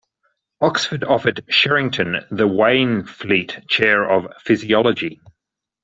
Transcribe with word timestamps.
Oxford 0.61 1.03
offered 1.03 1.45
Sherrington 1.47 2.25
the 2.31 2.47
Waynflete 2.47 3.69
Chair 3.69 4.09
of 4.09 4.33
Physiology. 4.41 5.21